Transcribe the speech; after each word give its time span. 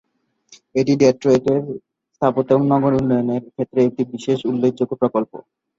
এটি 0.75 0.93
ডেট্রয়েটের 1.01 1.61
স্থাপত্য 2.15 2.49
এবং 2.53 2.63
নগর 2.73 2.91
উন্নয়নের 2.99 3.43
ক্ষেত্রে 3.47 3.79
একটি 3.83 4.03
বিশেষ 4.13 4.39
উল্লেখযোগ্য 4.49 4.93
প্রকল্প। 5.01 5.31